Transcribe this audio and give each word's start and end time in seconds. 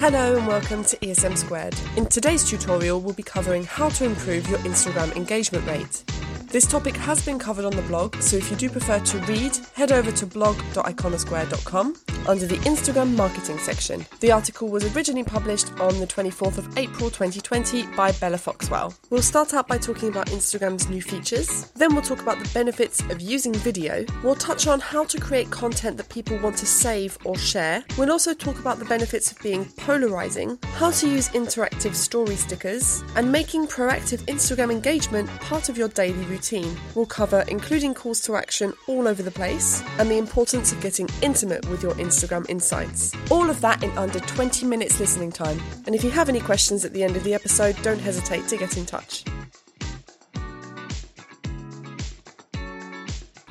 Hello 0.00 0.36
and 0.36 0.46
welcome 0.46 0.84
to 0.84 0.96
ESM 0.98 1.36
Squared. 1.36 1.74
In 1.96 2.06
today's 2.06 2.48
tutorial, 2.48 3.00
we'll 3.00 3.14
be 3.14 3.24
covering 3.24 3.64
how 3.64 3.88
to 3.88 4.04
improve 4.04 4.48
your 4.48 4.60
Instagram 4.60 5.14
engagement 5.16 5.66
rate. 5.66 6.04
This 6.50 6.66
topic 6.66 6.96
has 6.96 7.22
been 7.22 7.38
covered 7.38 7.66
on 7.66 7.76
the 7.76 7.82
blog, 7.82 8.16
so 8.22 8.38
if 8.38 8.50
you 8.50 8.56
do 8.56 8.70
prefer 8.70 9.00
to 9.00 9.18
read, 9.26 9.54
head 9.74 9.92
over 9.92 10.10
to 10.10 10.24
blog.iconosquare.com 10.24 11.94
under 12.26 12.46
the 12.46 12.56
Instagram 12.56 13.14
marketing 13.16 13.58
section. 13.58 14.06
The 14.20 14.32
article 14.32 14.68
was 14.68 14.96
originally 14.96 15.24
published 15.24 15.70
on 15.72 16.00
the 16.00 16.06
24th 16.06 16.56
of 16.56 16.78
April 16.78 17.10
2020 17.10 17.86
by 17.88 18.12
Bella 18.12 18.38
Foxwell. 18.38 18.94
We'll 19.10 19.20
start 19.20 19.52
out 19.52 19.68
by 19.68 19.76
talking 19.76 20.08
about 20.08 20.28
Instagram's 20.28 20.88
new 20.88 21.02
features, 21.02 21.70
then 21.76 21.92
we'll 21.92 22.02
talk 22.02 22.22
about 22.22 22.38
the 22.38 22.50
benefits 22.54 23.02
of 23.10 23.20
using 23.20 23.52
video, 23.52 24.06
we'll 24.24 24.34
touch 24.34 24.66
on 24.66 24.80
how 24.80 25.04
to 25.04 25.20
create 25.20 25.50
content 25.50 25.98
that 25.98 26.08
people 26.08 26.38
want 26.38 26.56
to 26.58 26.66
save 26.66 27.18
or 27.24 27.36
share, 27.36 27.84
we'll 27.98 28.10
also 28.10 28.32
talk 28.32 28.58
about 28.58 28.78
the 28.78 28.86
benefits 28.86 29.30
of 29.30 29.38
being 29.40 29.66
polarizing, 29.76 30.58
how 30.76 30.90
to 30.92 31.06
use 31.06 31.28
interactive 31.30 31.94
story 31.94 32.36
stickers, 32.36 33.04
and 33.16 33.30
making 33.30 33.66
proactive 33.66 34.20
Instagram 34.22 34.72
engagement 34.72 35.28
part 35.40 35.68
of 35.68 35.76
your 35.76 35.88
daily 35.88 36.24
routine 36.24 36.37
routine 36.38 36.78
will 36.94 37.06
cover 37.06 37.44
including 37.48 37.92
calls 37.92 38.20
to 38.20 38.36
action 38.36 38.72
all 38.86 39.08
over 39.08 39.22
the 39.22 39.30
place 39.30 39.82
and 39.98 40.08
the 40.08 40.18
importance 40.18 40.70
of 40.70 40.80
getting 40.80 41.08
intimate 41.20 41.68
with 41.68 41.82
your 41.82 41.94
Instagram 41.94 42.48
insights. 42.48 43.12
All 43.30 43.50
of 43.50 43.60
that 43.60 43.82
in 43.82 43.90
under 43.98 44.20
20 44.20 44.64
minutes 44.66 45.00
listening 45.00 45.32
time. 45.32 45.60
And 45.86 45.96
if 45.96 46.04
you 46.04 46.10
have 46.10 46.28
any 46.28 46.40
questions 46.40 46.84
at 46.84 46.92
the 46.92 47.02
end 47.02 47.16
of 47.16 47.24
the 47.24 47.34
episode, 47.34 47.76
don't 47.82 48.00
hesitate 48.00 48.46
to 48.48 48.56
get 48.56 48.76
in 48.76 48.86
touch. 48.86 49.24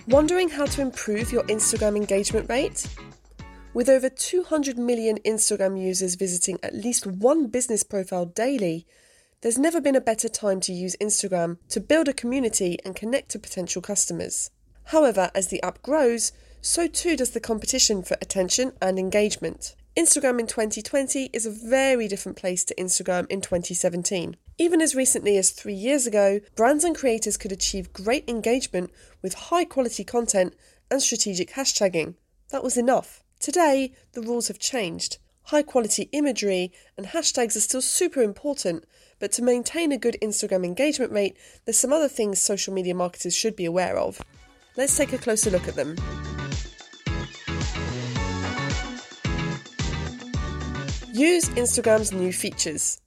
Wondering 0.07 0.47
how 0.47 0.65
to 0.65 0.81
improve 0.81 1.33
your 1.33 1.43
Instagram 1.43 1.97
engagement 1.97 2.49
rate? 2.49 2.87
With 3.73 3.89
over 3.89 4.09
200 4.09 4.77
million 4.77 5.17
Instagram 5.25 5.77
users 5.77 6.15
visiting 6.15 6.57
at 6.63 6.73
least 6.73 7.05
one 7.05 7.47
business 7.47 7.83
profile 7.83 8.25
daily, 8.25 8.87
there's 9.41 9.57
never 9.57 9.79
been 9.79 9.95
a 9.95 10.01
better 10.01 10.27
time 10.27 10.59
to 10.61 10.73
use 10.73 10.95
Instagram 10.99 11.57
to 11.69 11.79
build 11.79 12.07
a 12.07 12.13
community 12.13 12.77
and 12.83 12.95
connect 12.95 13.29
to 13.29 13.39
potential 13.39 13.81
customers. 13.81 14.49
However, 14.85 15.29
as 15.35 15.47
the 15.47 15.61
app 15.61 15.81
grows, 15.83 16.31
so 16.61 16.87
too 16.87 17.15
does 17.15 17.31
the 17.31 17.39
competition 17.39 18.01
for 18.01 18.17
attention 18.19 18.73
and 18.81 18.97
engagement. 18.97 19.75
Instagram 19.95 20.39
in 20.39 20.47
2020 20.47 21.29
is 21.33 21.45
a 21.45 21.51
very 21.51 22.07
different 22.07 22.37
place 22.37 22.63
to 22.65 22.75
Instagram 22.75 23.27
in 23.29 23.41
2017. 23.41 24.37
Even 24.57 24.81
as 24.81 24.95
recently 24.95 25.37
as 25.37 25.51
three 25.51 25.73
years 25.73 26.07
ago, 26.07 26.39
brands 26.55 26.83
and 26.83 26.95
creators 26.95 27.37
could 27.37 27.51
achieve 27.51 27.93
great 27.93 28.27
engagement 28.27 28.91
with 29.21 29.33
high 29.33 29.65
quality 29.65 30.03
content 30.03 30.55
and 30.89 31.01
strategic 31.01 31.51
hashtagging. 31.51 32.15
That 32.49 32.63
was 32.63 32.77
enough. 32.77 33.23
Today, 33.39 33.93
the 34.13 34.21
rules 34.21 34.47
have 34.47 34.59
changed. 34.59 35.17
High 35.47 35.63
quality 35.63 36.09
imagery 36.11 36.73
and 36.97 37.07
hashtags 37.07 37.55
are 37.55 37.61
still 37.61 37.81
super 37.81 38.21
important, 38.21 38.83
but 39.17 39.31
to 39.31 39.41
maintain 39.41 39.93
a 39.93 39.97
good 39.97 40.17
Instagram 40.21 40.65
engagement 40.65 41.13
rate, 41.13 41.37
there's 41.63 41.77
some 41.77 41.93
other 41.93 42.09
things 42.09 42.41
social 42.41 42.73
media 42.73 42.93
marketers 42.93 43.33
should 43.33 43.55
be 43.55 43.63
aware 43.63 43.97
of. 43.97 44.21
Let's 44.75 44.97
take 44.97 45.13
a 45.13 45.17
closer 45.17 45.49
look 45.49 45.65
at 45.69 45.75
them. 45.75 45.95
Use 51.13 51.47
Instagram's 51.51 52.11
new 52.11 52.33
features. 52.33 52.99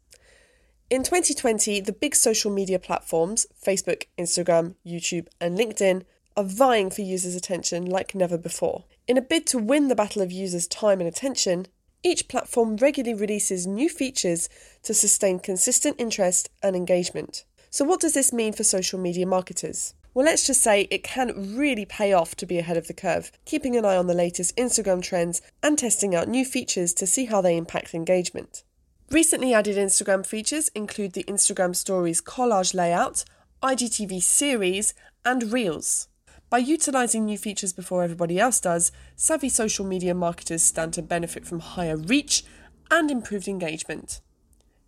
In 0.88 1.02
2020, 1.02 1.82
the 1.82 1.92
big 1.92 2.16
social 2.16 2.50
media 2.50 2.78
platforms 2.78 3.46
Facebook, 3.62 4.04
Instagram, 4.16 4.76
YouTube, 4.86 5.26
and 5.42 5.58
LinkedIn 5.58 6.04
are 6.38 6.44
vying 6.44 6.88
for 6.88 7.02
users' 7.02 7.34
attention 7.34 7.84
like 7.84 8.14
never 8.14 8.38
before. 8.38 8.84
In 9.06 9.18
a 9.18 9.22
bid 9.22 9.46
to 9.48 9.58
win 9.58 9.88
the 9.88 9.94
battle 9.94 10.22
of 10.22 10.32
users' 10.32 10.66
time 10.66 11.00
and 11.00 11.08
attention, 11.08 11.66
each 12.02 12.28
platform 12.28 12.76
regularly 12.76 13.18
releases 13.18 13.66
new 13.66 13.88
features 13.88 14.48
to 14.82 14.94
sustain 14.94 15.38
consistent 15.38 15.96
interest 15.98 16.48
and 16.62 16.74
engagement. 16.74 17.44
So, 17.70 17.84
what 17.84 18.00
does 18.00 18.14
this 18.14 18.32
mean 18.32 18.52
for 18.52 18.64
social 18.64 18.98
media 18.98 19.26
marketers? 19.26 19.94
Well, 20.12 20.26
let's 20.26 20.46
just 20.46 20.60
say 20.60 20.88
it 20.90 21.04
can 21.04 21.56
really 21.56 21.84
pay 21.84 22.12
off 22.12 22.34
to 22.36 22.46
be 22.46 22.58
ahead 22.58 22.76
of 22.76 22.88
the 22.88 22.94
curve, 22.94 23.30
keeping 23.44 23.76
an 23.76 23.84
eye 23.84 23.96
on 23.96 24.08
the 24.08 24.14
latest 24.14 24.56
Instagram 24.56 25.02
trends 25.02 25.40
and 25.62 25.78
testing 25.78 26.14
out 26.16 26.26
new 26.26 26.44
features 26.44 26.92
to 26.94 27.06
see 27.06 27.26
how 27.26 27.40
they 27.40 27.56
impact 27.56 27.94
engagement. 27.94 28.64
Recently 29.10 29.54
added 29.54 29.76
Instagram 29.76 30.26
features 30.26 30.68
include 30.68 31.12
the 31.12 31.24
Instagram 31.24 31.76
Stories 31.76 32.20
collage 32.20 32.74
layout, 32.74 33.24
IGTV 33.62 34.20
series, 34.22 34.94
and 35.24 35.52
Reels. 35.52 36.08
By 36.50 36.58
utilising 36.58 37.26
new 37.26 37.38
features 37.38 37.72
before 37.72 38.02
everybody 38.02 38.40
else 38.40 38.58
does, 38.58 38.90
savvy 39.14 39.48
social 39.48 39.86
media 39.86 40.16
marketers 40.16 40.64
stand 40.64 40.92
to 40.94 41.02
benefit 41.02 41.46
from 41.46 41.60
higher 41.60 41.96
reach 41.96 42.42
and 42.90 43.08
improved 43.08 43.46
engagement. 43.46 44.20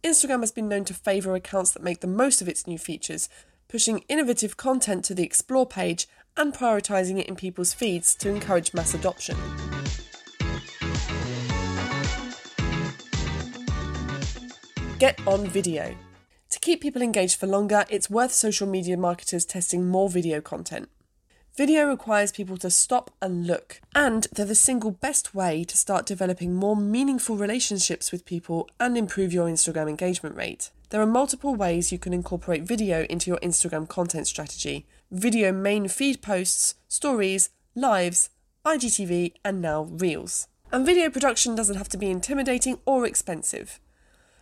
Instagram 0.03 0.41
has 0.41 0.51
been 0.51 0.69
known 0.69 0.85
to 0.87 0.93
favour 0.93 1.37
accounts 1.37 1.71
that 1.71 1.85
make 1.85 2.01
the 2.01 2.09
most 2.09 2.43
of 2.43 2.49
its 2.49 2.67
new 2.67 2.79
features, 2.79 3.29
pushing 3.69 4.03
innovative 4.09 4.57
content 4.57 5.05
to 5.05 5.15
the 5.15 5.23
Explore 5.23 5.65
page 5.65 6.09
and 6.37 6.53
prioritising 6.53 7.21
it 7.21 7.29
in 7.29 7.37
people's 7.37 7.73
feeds 7.73 8.17
to 8.17 8.29
encourage 8.29 8.75
mass 8.75 8.93
adoption. 8.93 9.37
Get 14.99 15.25
on 15.29 15.47
video. 15.47 15.95
To 16.51 16.59
keep 16.59 16.81
people 16.81 17.03
engaged 17.03 17.39
for 17.39 17.47
longer, 17.47 17.85
it's 17.89 18.11
worth 18.11 18.33
social 18.33 18.67
media 18.67 18.97
marketers 18.97 19.45
testing 19.45 19.87
more 19.87 20.09
video 20.09 20.41
content. 20.41 20.89
Video 21.55 21.87
requires 21.87 22.33
people 22.33 22.57
to 22.57 22.71
stop 22.71 23.11
and 23.21 23.47
look, 23.47 23.83
and 23.95 24.27
they're 24.33 24.47
the 24.47 24.55
single 24.55 24.91
best 24.91 25.35
way 25.35 25.65
to 25.65 25.77
start 25.77 26.07
developing 26.07 26.55
more 26.55 26.75
meaningful 26.75 27.37
relationships 27.37 28.11
with 28.11 28.25
people 28.25 28.71
and 28.81 28.97
improve 28.97 29.35
your 29.35 29.47
Instagram 29.47 29.87
engagement 29.87 30.35
rate. 30.35 30.71
There 30.89 31.03
are 31.03 31.07
multiple 31.07 31.55
ways 31.55 31.93
you 31.93 31.99
can 31.99 32.15
incorporate 32.15 32.63
video 32.63 33.03
into 33.05 33.31
your 33.31 33.39
Instagram 33.41 33.87
content 33.87 34.27
strategy 34.27 34.87
video 35.11 35.53
main 35.53 35.89
feed 35.89 36.23
posts, 36.23 36.77
stories, 36.89 37.51
lives, 37.75 38.31
IGTV, 38.65 39.35
and 39.45 39.61
now 39.61 39.83
Reels. 39.83 40.49
And 40.73 40.87
video 40.87 41.11
production 41.11 41.55
doesn't 41.55 41.77
have 41.77 41.91
to 41.91 41.99
be 41.99 42.09
intimidating 42.09 42.79
or 42.87 43.05
expensive. 43.05 43.79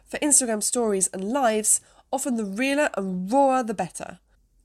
For 0.06 0.18
Instagram 0.18 0.62
stories 0.62 1.08
and 1.12 1.24
lives, 1.24 1.80
often 2.12 2.36
the 2.36 2.44
realer 2.44 2.88
and 2.96 3.32
rawer 3.32 3.64
the 3.64 3.74
better. 3.74 4.20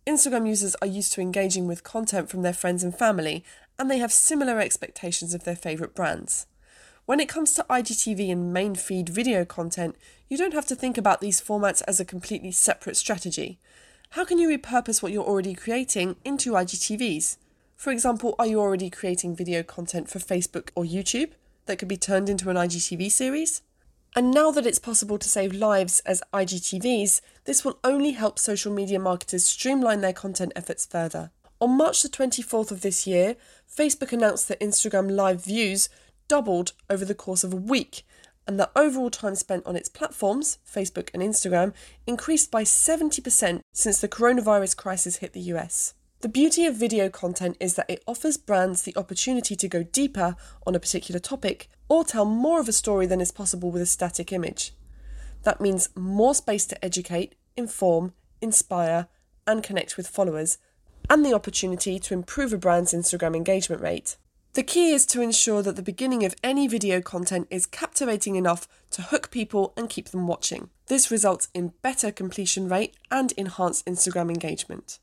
Instagram 0.07 0.47
users 0.47 0.75
are 0.83 0.87
used 0.87 1.13
to 1.13 1.21
engaging 1.21 1.65
with 1.65 1.83
content 1.83 2.29
from 2.29 2.43
their 2.43 2.53
friends 2.53 2.83
and 2.83 2.95
family, 2.95 3.43
and 3.79 3.89
they 3.89 3.97
have 3.97 4.11
similar 4.11 4.59
expectations 4.59 5.33
of 5.33 5.45
their 5.45 5.55
favourite 5.55 5.95
brands. 5.95 6.45
When 7.07 7.19
it 7.19 7.29
comes 7.29 7.53
to 7.53 7.65
IGTV 7.69 8.31
and 8.31 8.53
main 8.53 8.75
feed 8.75 9.09
video 9.09 9.45
content, 9.45 9.95
you 10.29 10.37
don't 10.37 10.53
have 10.53 10.67
to 10.67 10.75
think 10.75 10.97
about 10.97 11.21
these 11.21 11.41
formats 11.41 11.81
as 11.87 11.99
a 11.99 12.05
completely 12.05 12.51
separate 12.51 12.97
strategy. 12.97 13.59
How 14.11 14.25
can 14.25 14.37
you 14.37 14.47
repurpose 14.47 15.01
what 15.01 15.11
you're 15.11 15.23
already 15.23 15.55
creating 15.55 16.17
into 16.23 16.53
IGTVs? 16.53 17.37
For 17.75 17.91
example, 17.91 18.35
are 18.37 18.47
you 18.47 18.59
already 18.59 18.91
creating 18.91 19.35
video 19.35 19.63
content 19.63 20.09
for 20.09 20.19
Facebook 20.19 20.69
or 20.75 20.83
YouTube 20.83 21.31
that 21.65 21.79
could 21.79 21.87
be 21.87 21.97
turned 21.97 22.29
into 22.29 22.49
an 22.51 22.57
IGTV 22.57 23.11
series? 23.11 23.63
And 24.17 24.31
now 24.31 24.49
that 24.51 24.65
it's 24.65 24.79
possible 24.79 25.17
to 25.17 25.27
save 25.27 25.51
lives 25.51 25.99
as 26.05 26.23
IGTVs, 26.33 27.19
this 27.43 27.65
will 27.65 27.79
only 27.83 28.11
help 28.11 28.39
social 28.39 28.71
media 28.71 28.97
marketers 28.97 29.45
streamline 29.45 29.99
their 29.99 30.13
content 30.13 30.53
efforts 30.55 30.85
further. 30.85 31.31
On 31.59 31.75
March 31.75 32.01
the 32.01 32.07
24th 32.07 32.71
of 32.71 32.79
this 32.79 33.05
year, 33.05 33.35
Facebook 33.69 34.13
announced 34.13 34.47
that 34.47 34.61
Instagram 34.61 35.11
live 35.11 35.43
views 35.43 35.89
doubled 36.29 36.71
over 36.89 37.03
the 37.03 37.13
course 37.13 37.43
of 37.43 37.51
a 37.51 37.57
week, 37.57 38.03
and 38.47 38.57
that 38.57 38.71
overall 38.73 39.09
time 39.09 39.35
spent 39.35 39.65
on 39.65 39.75
its 39.75 39.89
platforms, 39.89 40.59
Facebook 40.65 41.09
and 41.13 41.21
Instagram, 41.21 41.73
increased 42.07 42.49
by 42.49 42.63
70% 42.63 43.59
since 43.73 43.99
the 43.99 44.07
coronavirus 44.07 44.77
crisis 44.77 45.17
hit 45.17 45.33
the 45.33 45.41
US. 45.41 45.93
The 46.21 46.29
beauty 46.29 46.65
of 46.65 46.75
video 46.75 47.09
content 47.09 47.57
is 47.59 47.75
that 47.75 47.89
it 47.89 48.03
offers 48.07 48.37
brands 48.37 48.81
the 48.81 48.95
opportunity 48.95 49.55
to 49.55 49.67
go 49.67 49.83
deeper 49.83 50.35
on 50.65 50.73
a 50.73 50.79
particular 50.79 51.19
topic 51.19 51.69
or 51.87 52.03
tell 52.03 52.25
more 52.25 52.59
of 52.59 52.67
a 52.67 52.73
story 52.73 53.05
than 53.05 53.21
is 53.21 53.31
possible 53.31 53.69
with 53.69 53.81
a 53.81 53.85
static 53.85 54.31
image. 54.31 54.73
That 55.43 55.61
means 55.61 55.89
more 55.95 56.33
space 56.33 56.65
to 56.67 56.83
educate, 56.83 57.35
inform, 57.55 58.13
inspire, 58.41 59.07
and 59.45 59.61
connect 59.61 59.97
with 59.97 60.07
followers, 60.07 60.57
and 61.09 61.23
the 61.23 61.33
opportunity 61.33 61.99
to 61.99 62.13
improve 62.15 62.51
a 62.51 62.57
brand's 62.57 62.93
Instagram 62.93 63.35
engagement 63.35 63.81
rate. 63.81 64.17
The 64.53 64.63
key 64.63 64.93
is 64.93 65.05
to 65.07 65.21
ensure 65.21 65.61
that 65.61 65.75
the 65.75 65.83
beginning 65.83 66.23
of 66.23 66.33
any 66.41 66.67
video 66.67 67.01
content 67.01 67.47
is 67.51 67.65
captivating 67.65 68.35
enough 68.35 68.67
to 68.91 69.01
hook 69.03 69.29
people 69.29 69.73
and 69.75 69.89
keep 69.89 70.09
them 70.09 70.27
watching. 70.27 70.69
This 70.87 71.11
results 71.11 71.49
in 71.53 71.73
better 71.81 72.11
completion 72.11 72.69
rate 72.69 72.95
and 73.11 73.33
enhanced 73.33 73.85
Instagram 73.85 74.29
engagement. 74.29 74.99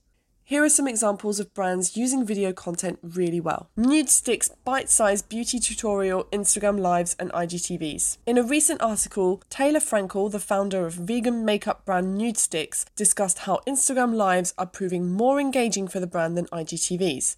Here 0.53 0.63
are 0.63 0.69
some 0.69 0.87
examples 0.87 1.41
of 1.41 1.55
brands 1.55 1.97
using 1.97 2.27
video 2.27 2.53
content 2.53 2.99
really 3.03 3.41
well. 3.41 3.71
Nudestix 3.75 4.51
bite 4.67 4.91
sized 4.91 5.31
beauty 5.31 5.59
tutorial, 5.59 6.25
Instagram 6.25 6.79
Lives, 6.79 7.17
and 7.19 7.33
IGTVs. 7.33 8.19
In 8.27 8.37
a 8.37 8.43
recent 8.43 8.83
article, 8.83 9.43
Taylor 9.49 9.81
Frankel, 9.81 10.31
the 10.31 10.39
founder 10.39 10.85
of 10.85 10.93
vegan 10.93 11.47
makeup 11.47 11.87
brand 11.87 12.21
Nudestix, 12.21 12.85
discussed 12.95 13.39
how 13.39 13.63
Instagram 13.67 14.13
Lives 14.13 14.53
are 14.59 14.67
proving 14.67 15.11
more 15.11 15.41
engaging 15.41 15.89
for 15.89 16.01
the 16.01 16.07
brand 16.07 16.37
than 16.37 16.45
IGTVs. 16.49 17.37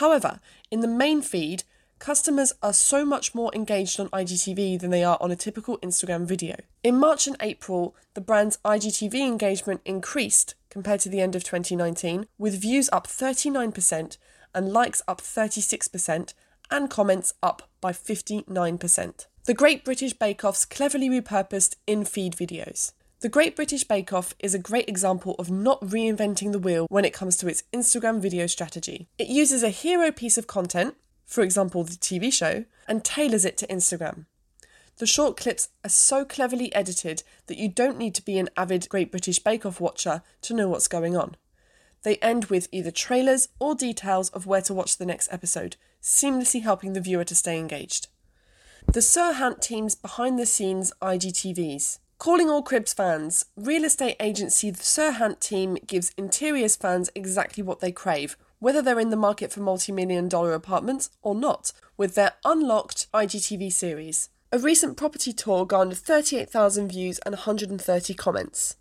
However, 0.00 0.40
in 0.70 0.80
the 0.80 0.88
main 0.88 1.20
feed, 1.20 1.64
customers 2.04 2.52
are 2.62 2.74
so 2.74 3.02
much 3.02 3.34
more 3.34 3.50
engaged 3.54 3.98
on 3.98 4.10
IGTV 4.10 4.78
than 4.78 4.90
they 4.90 5.02
are 5.02 5.16
on 5.22 5.30
a 5.30 5.36
typical 5.36 5.78
Instagram 5.78 6.26
video. 6.26 6.54
In 6.82 6.98
March 6.98 7.26
and 7.26 7.34
April, 7.40 7.96
the 8.12 8.20
brand's 8.20 8.58
IGTV 8.62 9.14
engagement 9.26 9.80
increased 9.86 10.54
compared 10.68 11.00
to 11.00 11.08
the 11.08 11.22
end 11.22 11.34
of 11.34 11.44
2019, 11.44 12.26
with 12.36 12.60
views 12.60 12.90
up 12.92 13.06
39% 13.06 14.18
and 14.54 14.70
likes 14.70 15.00
up 15.08 15.22
36% 15.22 16.34
and 16.70 16.90
comments 16.90 17.32
up 17.42 17.70
by 17.80 17.92
59%. 17.92 19.26
The 19.44 19.54
Great 19.54 19.82
British 19.82 20.12
Bake 20.12 20.44
Off's 20.44 20.66
cleverly 20.66 21.08
repurposed 21.08 21.76
in 21.86 22.04
feed 22.04 22.34
videos. 22.34 22.92
The 23.20 23.30
Great 23.30 23.56
British 23.56 23.84
Bake 23.84 24.12
Off 24.12 24.34
is 24.38 24.54
a 24.54 24.58
great 24.58 24.86
example 24.86 25.34
of 25.38 25.50
not 25.50 25.80
reinventing 25.80 26.52
the 26.52 26.58
wheel 26.58 26.86
when 26.90 27.06
it 27.06 27.14
comes 27.14 27.38
to 27.38 27.48
its 27.48 27.62
Instagram 27.72 28.20
video 28.20 28.46
strategy. 28.46 29.08
It 29.16 29.28
uses 29.28 29.62
a 29.62 29.70
hero 29.70 30.12
piece 30.12 30.36
of 30.36 30.46
content, 30.46 30.96
for 31.26 31.42
example 31.42 31.84
the 31.84 31.92
TV 31.92 32.32
show, 32.32 32.64
and 32.86 33.04
tailors 33.04 33.44
it 33.44 33.56
to 33.58 33.66
Instagram. 33.66 34.26
The 34.98 35.06
short 35.06 35.36
clips 35.36 35.70
are 35.82 35.90
so 35.90 36.24
cleverly 36.24 36.72
edited 36.72 37.24
that 37.46 37.58
you 37.58 37.68
don't 37.68 37.98
need 37.98 38.14
to 38.14 38.24
be 38.24 38.38
an 38.38 38.48
avid 38.56 38.88
Great 38.88 39.10
British 39.10 39.40
Bake 39.40 39.66
Off 39.66 39.80
watcher 39.80 40.22
to 40.42 40.54
know 40.54 40.68
what's 40.68 40.86
going 40.86 41.16
on. 41.16 41.36
They 42.04 42.16
end 42.16 42.46
with 42.46 42.68
either 42.70 42.90
trailers 42.90 43.48
or 43.58 43.74
details 43.74 44.28
of 44.30 44.46
where 44.46 44.60
to 44.62 44.74
watch 44.74 44.98
the 44.98 45.06
next 45.06 45.32
episode, 45.32 45.76
seamlessly 46.00 46.62
helping 46.62 46.92
the 46.92 47.00
viewer 47.00 47.24
to 47.24 47.34
stay 47.34 47.58
engaged. 47.58 48.08
The 48.86 49.00
Serhant 49.00 49.60
team's 49.60 49.94
behind 49.94 50.38
the 50.38 50.46
scenes 50.46 50.92
IGTVs. 51.00 51.98
Calling 52.18 52.48
all 52.48 52.62
Cribs 52.62 52.92
fans, 52.92 53.46
real 53.56 53.84
estate 53.84 54.16
agency 54.20 54.70
the 54.70 54.82
Serhant 54.82 55.40
team 55.40 55.76
gives 55.86 56.12
interiors 56.16 56.76
fans 56.76 57.10
exactly 57.14 57.62
what 57.62 57.80
they 57.80 57.90
crave, 57.90 58.36
whether 58.64 58.80
they're 58.80 58.98
in 58.98 59.10
the 59.10 59.14
market 59.16 59.52
for 59.52 59.60
multi 59.60 59.92
million 59.92 60.26
dollar 60.26 60.54
apartments 60.54 61.10
or 61.20 61.34
not, 61.34 61.70
with 61.98 62.14
their 62.14 62.32
Unlocked 62.46 63.06
IGTV 63.12 63.70
series. 63.70 64.30
A 64.52 64.58
recent 64.58 64.96
property 64.96 65.34
tour 65.34 65.66
garnered 65.66 65.98
38,000 65.98 66.88
views 66.88 67.18
and 67.26 67.34
130 67.34 68.14
comments. 68.14 68.76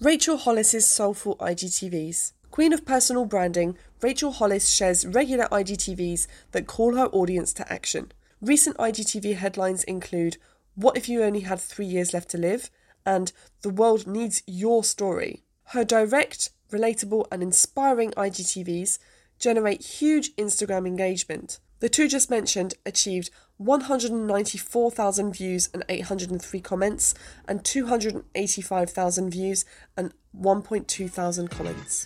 Rachel 0.00 0.38
Hollis's 0.38 0.88
soulful 0.88 1.36
IGTVs. 1.36 2.32
Queen 2.50 2.72
of 2.72 2.86
personal 2.86 3.26
branding, 3.26 3.76
Rachel 4.00 4.32
Hollis 4.32 4.70
shares 4.70 5.06
regular 5.06 5.48
IGTVs 5.52 6.26
that 6.52 6.66
call 6.66 6.96
her 6.96 7.08
audience 7.08 7.52
to 7.52 7.70
action. 7.70 8.12
Recent 8.40 8.78
IGTV 8.78 9.36
headlines 9.36 9.84
include 9.84 10.38
what 10.76 10.96
If 10.96 11.10
You 11.10 11.22
Only 11.22 11.40
Had 11.40 11.60
Three 11.60 11.84
Years 11.84 12.14
Left 12.14 12.30
to 12.30 12.38
Live? 12.38 12.70
and 13.04 13.32
The 13.60 13.68
World 13.68 14.06
Needs 14.06 14.42
Your 14.46 14.82
Story. 14.82 15.42
Her 15.74 15.84
direct, 15.84 16.52
relatable, 16.70 17.26
and 17.30 17.42
inspiring 17.42 18.12
IGTVs 18.12 18.98
generate 19.40 19.82
huge 19.82 20.36
Instagram 20.36 20.86
engagement. 20.86 21.58
The 21.80 21.88
two 21.88 22.06
just 22.06 22.30
mentioned 22.30 22.74
achieved 22.84 23.30
194,000 23.56 25.32
views 25.32 25.70
and 25.72 25.82
803 25.88 26.60
comments, 26.60 27.14
and 27.48 27.64
285,000 27.64 29.30
views 29.30 29.64
and 29.96 30.12
1.2 30.38 31.10
thousand 31.10 31.48
comments. 31.48 32.04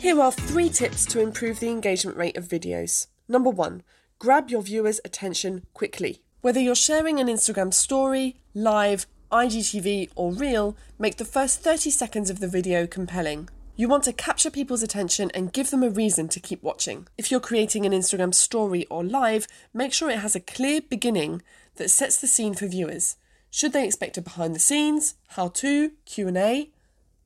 Here 0.00 0.20
are 0.20 0.32
three 0.32 0.68
tips 0.68 1.06
to 1.06 1.20
improve 1.20 1.60
the 1.60 1.70
engagement 1.70 2.16
rate 2.16 2.36
of 2.36 2.48
videos. 2.48 3.06
Number 3.28 3.50
one, 3.50 3.82
grab 4.18 4.50
your 4.50 4.62
viewers' 4.62 5.00
attention 5.04 5.64
quickly. 5.74 6.22
Whether 6.42 6.60
you're 6.60 6.74
sharing 6.74 7.20
an 7.20 7.28
Instagram 7.28 7.72
story, 7.72 8.36
live, 8.52 9.06
IGTV, 9.32 10.10
or 10.14 10.32
reel, 10.32 10.76
make 10.98 11.16
the 11.16 11.24
first 11.24 11.60
30 11.62 11.90
seconds 11.90 12.30
of 12.30 12.38
the 12.38 12.48
video 12.48 12.86
compelling. 12.86 13.48
You 13.74 13.88
want 13.88 14.04
to 14.04 14.12
capture 14.12 14.50
people's 14.50 14.82
attention 14.82 15.30
and 15.32 15.52
give 15.52 15.70
them 15.70 15.82
a 15.82 15.88
reason 15.88 16.28
to 16.28 16.40
keep 16.40 16.62
watching. 16.62 17.08
If 17.16 17.30
you're 17.30 17.40
creating 17.40 17.86
an 17.86 17.92
Instagram 17.92 18.34
story 18.34 18.86
or 18.90 19.02
live, 19.02 19.48
make 19.72 19.94
sure 19.94 20.10
it 20.10 20.18
has 20.18 20.36
a 20.36 20.40
clear 20.40 20.82
beginning 20.82 21.42
that 21.76 21.90
sets 21.90 22.20
the 22.20 22.26
scene 22.26 22.54
for 22.54 22.66
viewers. 22.66 23.16
Should 23.50 23.72
they 23.72 23.86
expect 23.86 24.18
a 24.18 24.22
behind 24.22 24.54
the 24.54 24.60
scenes, 24.60 25.14
how 25.28 25.48
to, 25.48 25.92
Q&A, 26.04 26.70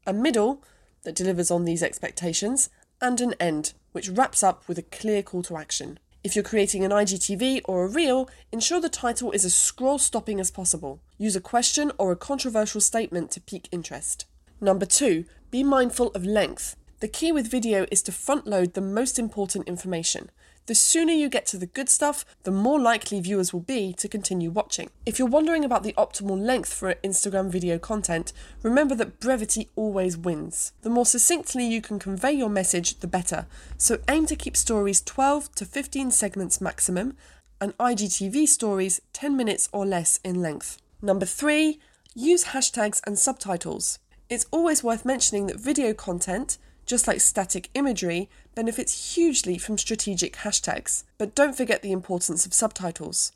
a 0.07 0.13
middle 0.13 0.63
that 1.03 1.17
delivers 1.17 1.51
on 1.51 1.65
these 1.65 1.83
expectations, 1.83 2.71
and 3.01 3.21
an 3.21 3.35
end, 3.41 3.73
which 3.93 4.09
wraps 4.09 4.43
up 4.43 4.67
with 4.69 4.79
a 4.79 4.83
clear 4.83 5.23
call 5.23 5.43
to 5.43 5.57
action. 5.57 5.99
If 6.27 6.35
you're 6.35 6.43
creating 6.43 6.85
an 6.85 6.91
IGTV 6.91 7.61
or 7.67 7.85
a 7.85 7.89
reel, 7.89 8.29
ensure 8.51 8.81
the 8.81 8.89
title 8.89 9.31
is 9.31 9.45
as 9.45 9.55
scroll 9.55 9.97
stopping 9.97 10.41
as 10.41 10.51
possible. 10.51 11.01
Use 11.19 11.37
a 11.37 11.41
question 11.41 11.93
or 11.99 12.11
a 12.11 12.17
controversial 12.17 12.81
statement 12.81 13.31
to 13.31 13.41
pique 13.41 13.69
interest. 13.71 14.27
Number 14.61 14.87
two, 14.87 15.27
be 15.53 15.63
mindful 15.63 16.09
of 16.17 16.27
length. 16.27 16.75
The 16.99 17.07
key 17.07 17.31
with 17.31 17.49
video 17.49 17.87
is 17.93 18.03
to 18.03 18.11
front 18.11 18.45
load 18.45 18.75
the 18.75 18.81
most 18.81 19.21
important 19.21 19.69
information. 19.69 20.33
The 20.67 20.75
sooner 20.75 21.13
you 21.13 21.29
get 21.29 21.47
to 21.47 21.59
the 21.59 21.67
good 21.67 21.89
stuff, 21.89 22.25
the 22.43 22.51
more 22.51 22.81
likely 22.81 23.21
viewers 23.21 23.53
will 23.53 23.61
be 23.61 23.93
to 23.95 24.09
continue 24.09 24.51
watching. 24.51 24.91
If 25.07 25.17
you're 25.17 25.29
wondering 25.29 25.65
about 25.65 25.85
the 25.85 25.93
optimal 25.93 26.41
length 26.41 26.75
for 26.75 26.93
Instagram 27.05 27.51
video 27.51 27.79
content, 27.79 28.33
remember 28.65 28.97
that 28.97 29.21
brevity 29.21 29.71
always 29.77 30.17
wins. 30.17 30.73
The 30.83 30.91
more 30.91 31.07
succinctly 31.07 31.65
you 31.65 31.81
can 31.81 32.01
convey 32.01 32.33
your 32.33 32.49
message, 32.49 32.99
the 32.99 33.07
better. 33.07 33.47
So 33.79 33.99
aim 34.09 34.27
to 34.27 34.35
keep 34.35 34.57
stories 34.57 35.01
12 35.03 35.55
to 35.55 35.65
15 35.65 36.11
segments 36.11 36.61
maximum, 36.61 37.17
and 37.61 37.79
IGTV 37.79 38.49
stories 38.49 39.01
10 39.13 39.37
minutes 39.37 39.69
or 39.73 39.87
less 39.87 40.19
in 40.25 40.43
length. 40.43 40.83
Number 41.01 41.27
three, 41.27 41.79
use 42.13 42.47
hashtags 42.47 43.01
and 43.07 43.17
subtitles. 43.17 44.01
It's 44.29 44.47
always 44.51 44.83
worth 44.83 45.05
mentioning 45.05 45.47
that 45.47 45.61
video 45.61 45.95
content, 45.95 46.59
just 46.87 47.07
like 47.07 47.21
static 47.21 47.69
imagery, 47.75 48.31
benefits 48.55 49.15
hugely 49.15 49.59
from 49.59 49.77
strategic 49.77 50.37
hashtags. 50.37 51.05
But 51.19 51.35
don't 51.35 51.57
forget 51.57 51.83
the 51.83 51.93
importance 51.93 52.47
of 52.47 52.55
subtitles. 52.55 53.33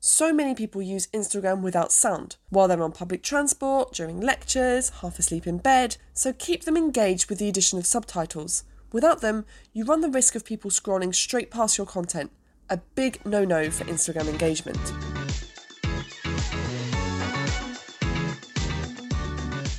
So 0.00 0.32
many 0.32 0.54
people 0.54 0.82
use 0.82 1.08
Instagram 1.08 1.62
without 1.62 1.90
sound, 1.90 2.36
while 2.50 2.68
they're 2.68 2.82
on 2.82 2.92
public 2.92 3.22
transport, 3.22 3.92
during 3.92 4.20
lectures, 4.20 4.90
half 5.00 5.18
asleep 5.18 5.46
in 5.46 5.58
bed, 5.58 5.96
so 6.12 6.32
keep 6.32 6.64
them 6.64 6.76
engaged 6.76 7.28
with 7.28 7.38
the 7.38 7.48
addition 7.48 7.78
of 7.78 7.86
subtitles. 7.86 8.64
Without 8.92 9.22
them, 9.22 9.44
you 9.72 9.84
run 9.84 10.02
the 10.02 10.10
risk 10.10 10.34
of 10.34 10.44
people 10.44 10.70
scrolling 10.70 11.14
straight 11.14 11.50
past 11.50 11.78
your 11.78 11.86
content, 11.86 12.30
a 12.70 12.76
big 12.94 13.18
no 13.26 13.44
no 13.44 13.70
for 13.70 13.84
Instagram 13.84 14.28
engagement. 14.28 14.78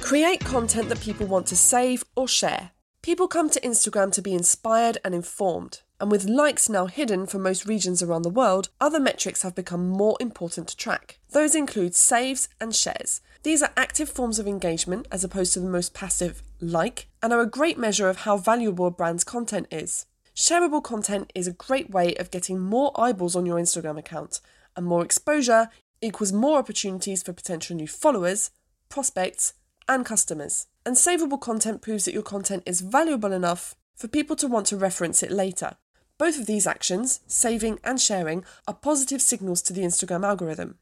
Create 0.01 0.39
content 0.41 0.89
that 0.89 0.99
people 1.01 1.27
want 1.27 1.47
to 1.47 1.55
save 1.55 2.03
or 2.15 2.27
share. 2.27 2.71
People 3.05 3.27
come 3.27 3.51
to 3.51 3.61
Instagram 3.61 4.11
to 4.13 4.21
be 4.23 4.33
inspired 4.33 4.97
and 5.05 5.13
informed. 5.13 5.83
And 6.01 6.09
with 6.09 6.25
likes 6.25 6.67
now 6.67 6.87
hidden 6.87 7.27
for 7.27 7.37
most 7.37 7.67
regions 7.67 8.01
around 8.01 8.23
the 8.23 8.31
world, 8.31 8.69
other 8.81 8.99
metrics 8.99 9.43
have 9.43 9.53
become 9.53 9.87
more 9.87 10.17
important 10.19 10.69
to 10.69 10.75
track. 10.75 11.19
Those 11.29 11.53
include 11.53 11.93
saves 11.93 12.49
and 12.59 12.73
shares. 12.73 13.21
These 13.43 13.61
are 13.61 13.71
active 13.77 14.09
forms 14.09 14.39
of 14.39 14.47
engagement 14.47 15.07
as 15.11 15.23
opposed 15.23 15.53
to 15.53 15.59
the 15.59 15.69
most 15.69 15.93
passive 15.93 16.41
like, 16.59 17.07
and 17.21 17.31
are 17.31 17.41
a 17.41 17.45
great 17.45 17.77
measure 17.77 18.09
of 18.09 18.21
how 18.21 18.37
valuable 18.37 18.87
a 18.87 18.91
brand's 18.91 19.23
content 19.23 19.67
is. 19.69 20.07
Shareable 20.35 20.81
content 20.81 21.31
is 21.35 21.45
a 21.45 21.53
great 21.53 21.91
way 21.91 22.15
of 22.15 22.31
getting 22.31 22.59
more 22.59 22.91
eyeballs 22.99 23.35
on 23.35 23.45
your 23.45 23.59
Instagram 23.59 23.99
account, 23.99 24.41
and 24.75 24.83
more 24.83 25.05
exposure 25.05 25.69
equals 26.01 26.33
more 26.33 26.57
opportunities 26.57 27.21
for 27.21 27.33
potential 27.33 27.75
new 27.75 27.87
followers, 27.87 28.49
prospects, 28.89 29.53
and 29.87 30.05
customers 30.05 30.67
and 30.85 30.95
savable 30.95 31.39
content 31.39 31.81
proves 31.81 32.05
that 32.05 32.13
your 32.13 32.23
content 32.23 32.63
is 32.65 32.81
valuable 32.81 33.33
enough 33.33 33.75
for 33.95 34.07
people 34.07 34.35
to 34.35 34.47
want 34.47 34.67
to 34.67 34.77
reference 34.77 35.23
it 35.23 35.31
later. 35.31 35.75
Both 36.17 36.39
of 36.39 36.45
these 36.45 36.67
actions, 36.67 37.21
saving 37.27 37.79
and 37.83 37.99
sharing, 37.99 38.45
are 38.67 38.73
positive 38.73 39.21
signals 39.21 39.61
to 39.63 39.73
the 39.73 39.81
Instagram 39.81 40.25
algorithm. 40.25 40.75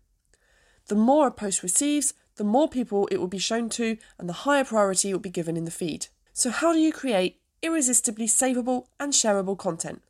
The 0.87 0.95
more 0.95 1.27
a 1.27 1.31
post 1.31 1.63
receives, 1.63 2.13
the 2.35 2.43
more 2.43 2.67
people 2.67 3.07
it 3.07 3.17
will 3.17 3.27
be 3.27 3.37
shown 3.37 3.69
to, 3.69 3.97
and 4.19 4.27
the 4.27 4.43
higher 4.45 4.63
priority 4.63 5.09
it 5.09 5.13
will 5.13 5.19
be 5.19 5.29
given 5.29 5.55
in 5.55 5.65
the 5.65 5.71
feed. 5.71 6.07
So, 6.33 6.49
how 6.49 6.73
do 6.73 6.79
you 6.79 6.91
create 6.91 7.39
irresistibly 7.61 8.27
savable 8.27 8.87
and 8.99 9.13
shareable 9.13 9.57
content? 9.57 10.03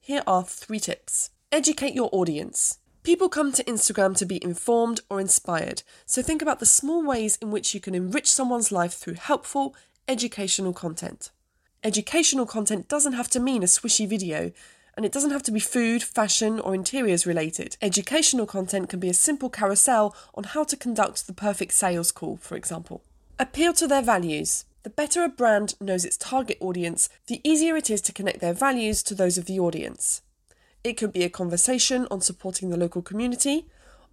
Here 0.00 0.22
are 0.26 0.44
three 0.44 0.80
tips. 0.80 1.30
Educate 1.50 1.94
your 1.94 2.10
audience. 2.12 2.78
People 3.08 3.30
come 3.30 3.52
to 3.52 3.64
Instagram 3.64 4.14
to 4.18 4.26
be 4.26 4.38
informed 4.44 5.00
or 5.08 5.18
inspired, 5.18 5.82
so 6.04 6.20
think 6.20 6.42
about 6.42 6.58
the 6.58 6.66
small 6.66 7.02
ways 7.02 7.38
in 7.40 7.50
which 7.50 7.72
you 7.72 7.80
can 7.80 7.94
enrich 7.94 8.30
someone's 8.30 8.70
life 8.70 8.92
through 8.92 9.14
helpful, 9.14 9.74
educational 10.06 10.74
content. 10.74 11.30
Educational 11.82 12.44
content 12.44 12.86
doesn't 12.86 13.14
have 13.14 13.30
to 13.30 13.40
mean 13.40 13.62
a 13.62 13.66
swishy 13.66 14.06
video, 14.06 14.52
and 14.94 15.06
it 15.06 15.12
doesn't 15.12 15.30
have 15.30 15.42
to 15.44 15.50
be 15.50 15.58
food, 15.58 16.02
fashion, 16.02 16.60
or 16.60 16.74
interiors 16.74 17.26
related. 17.26 17.78
Educational 17.80 18.44
content 18.44 18.90
can 18.90 19.00
be 19.00 19.08
a 19.08 19.14
simple 19.14 19.48
carousel 19.48 20.14
on 20.34 20.44
how 20.44 20.62
to 20.64 20.76
conduct 20.76 21.26
the 21.26 21.32
perfect 21.32 21.72
sales 21.72 22.12
call, 22.12 22.36
for 22.36 22.56
example. 22.56 23.00
Appeal 23.38 23.72
to 23.72 23.86
their 23.86 24.02
values. 24.02 24.66
The 24.82 24.90
better 24.90 25.24
a 25.24 25.30
brand 25.30 25.76
knows 25.80 26.04
its 26.04 26.18
target 26.18 26.58
audience, 26.60 27.08
the 27.26 27.40
easier 27.42 27.74
it 27.74 27.88
is 27.88 28.02
to 28.02 28.12
connect 28.12 28.40
their 28.40 28.52
values 28.52 29.02
to 29.04 29.14
those 29.14 29.38
of 29.38 29.46
the 29.46 29.58
audience. 29.58 30.20
It 30.84 30.96
could 30.96 31.12
be 31.12 31.24
a 31.24 31.30
conversation 31.30 32.06
on 32.10 32.20
supporting 32.20 32.70
the 32.70 32.76
local 32.76 33.02
community, 33.02 33.66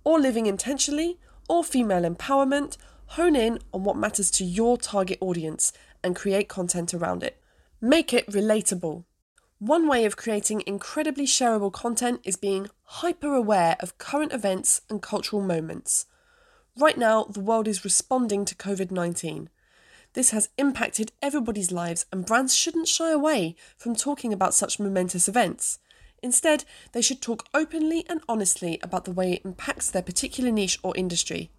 or 0.03 0.19
living 0.19 0.45
intentionally, 0.45 1.19
or 1.47 1.63
female 1.63 2.03
empowerment. 2.03 2.77
Hone 3.09 3.35
in 3.35 3.59
on 3.71 3.83
what 3.83 3.97
matters 3.97 4.31
to 4.31 4.43
your 4.43 4.77
target 4.77 5.19
audience 5.21 5.71
and 6.03 6.15
create 6.15 6.49
content 6.49 6.93
around 6.93 7.23
it. 7.23 7.39
Make 7.79 8.13
it 8.13 8.27
relatable. 8.27 9.03
One 9.59 9.87
way 9.87 10.05
of 10.05 10.17
creating 10.17 10.63
incredibly 10.65 11.25
shareable 11.25 11.71
content 11.71 12.21
is 12.23 12.35
being 12.35 12.67
hyper 12.83 13.33
aware 13.33 13.77
of 13.79 13.97
current 13.97 14.33
events 14.33 14.81
and 14.89 15.01
cultural 15.01 15.41
moments. 15.41 16.07
Right 16.77 16.97
now, 16.97 17.23
the 17.23 17.39
world 17.39 17.67
is 17.67 17.85
responding 17.85 18.43
to 18.45 18.55
COVID 18.55 18.91
19. 18.91 19.49
This 20.13 20.31
has 20.31 20.49
impacted 20.57 21.11
everybody's 21.21 21.71
lives, 21.71 22.05
and 22.11 22.25
brands 22.25 22.55
shouldn't 22.55 22.87
shy 22.87 23.11
away 23.11 23.55
from 23.77 23.95
talking 23.95 24.33
about 24.33 24.53
such 24.53 24.79
momentous 24.79 25.27
events. 25.27 25.79
Instead, 26.23 26.65
they 26.91 27.01
should 27.01 27.21
talk 27.21 27.45
openly 27.53 28.05
and 28.09 28.21
honestly 28.27 28.79
about 28.81 29.05
the 29.05 29.11
way 29.11 29.33
it 29.33 29.45
impacts 29.45 29.89
their 29.91 30.01
particular 30.01 30.51
niche 30.51 30.79
or 30.83 30.95
industry. 30.95 31.49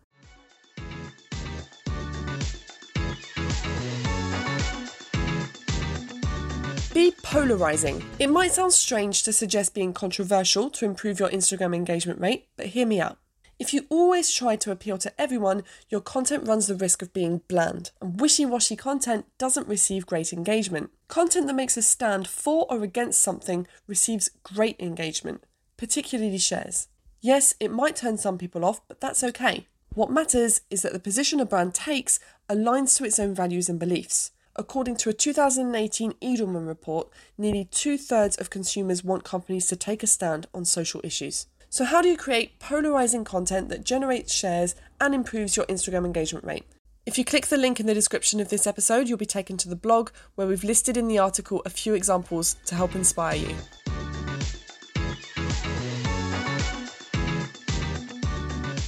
Be 6.94 7.12
polarizing. 7.22 8.02
It 8.18 8.30
might 8.30 8.52
sound 8.52 8.72
strange 8.72 9.22
to 9.24 9.32
suggest 9.34 9.74
being 9.74 9.92
controversial 9.92 10.70
to 10.70 10.86
improve 10.86 11.20
your 11.20 11.28
Instagram 11.28 11.74
engagement 11.74 12.20
rate, 12.20 12.48
but 12.56 12.68
hear 12.68 12.86
me 12.86 13.00
out. 13.00 13.18
If 13.58 13.72
you 13.72 13.86
always 13.88 14.30
try 14.30 14.56
to 14.56 14.70
appeal 14.70 14.98
to 14.98 15.20
everyone, 15.20 15.62
your 15.88 16.02
content 16.02 16.46
runs 16.46 16.66
the 16.66 16.74
risk 16.74 17.00
of 17.00 17.14
being 17.14 17.40
bland, 17.48 17.90
and 18.02 18.20
wishy 18.20 18.44
washy 18.44 18.76
content 18.76 19.24
doesn't 19.38 19.66
receive 19.66 20.04
great 20.04 20.30
engagement. 20.30 20.90
Content 21.08 21.46
that 21.46 21.54
makes 21.54 21.78
a 21.78 21.82
stand 21.82 22.28
for 22.28 22.66
or 22.68 22.82
against 22.82 23.22
something 23.22 23.66
receives 23.86 24.30
great 24.42 24.78
engagement, 24.78 25.44
particularly 25.78 26.36
shares. 26.36 26.88
Yes, 27.22 27.54
it 27.58 27.70
might 27.70 27.96
turn 27.96 28.18
some 28.18 28.36
people 28.36 28.62
off, 28.62 28.82
but 28.88 29.00
that's 29.00 29.24
okay. 29.24 29.66
What 29.94 30.10
matters 30.10 30.60
is 30.68 30.82
that 30.82 30.92
the 30.92 30.98
position 30.98 31.40
a 31.40 31.46
brand 31.46 31.72
takes 31.72 32.20
aligns 32.50 32.98
to 32.98 33.04
its 33.04 33.18
own 33.18 33.34
values 33.34 33.70
and 33.70 33.80
beliefs. 33.80 34.32
According 34.54 34.96
to 34.96 35.08
a 35.08 35.14
2018 35.14 36.12
Edelman 36.12 36.66
report, 36.66 37.08
nearly 37.38 37.64
two 37.64 37.96
thirds 37.96 38.36
of 38.36 38.50
consumers 38.50 39.02
want 39.02 39.24
companies 39.24 39.66
to 39.68 39.76
take 39.76 40.02
a 40.02 40.06
stand 40.06 40.46
on 40.52 40.66
social 40.66 41.00
issues. 41.02 41.46
So, 41.76 41.84
how 41.84 42.00
do 42.00 42.08
you 42.08 42.16
create 42.16 42.58
polarizing 42.58 43.22
content 43.22 43.68
that 43.68 43.84
generates 43.84 44.32
shares 44.32 44.74
and 44.98 45.14
improves 45.14 45.58
your 45.58 45.66
Instagram 45.66 46.06
engagement 46.06 46.46
rate? 46.46 46.64
If 47.04 47.18
you 47.18 47.24
click 47.26 47.48
the 47.48 47.58
link 47.58 47.78
in 47.78 47.84
the 47.84 47.92
description 47.92 48.40
of 48.40 48.48
this 48.48 48.66
episode, 48.66 49.10
you'll 49.10 49.18
be 49.18 49.26
taken 49.26 49.58
to 49.58 49.68
the 49.68 49.76
blog 49.76 50.08
where 50.36 50.46
we've 50.46 50.64
listed 50.64 50.96
in 50.96 51.06
the 51.06 51.18
article 51.18 51.60
a 51.66 51.68
few 51.68 51.92
examples 51.92 52.56
to 52.64 52.74
help 52.74 52.94
inspire 52.94 53.36
you. 53.36 53.54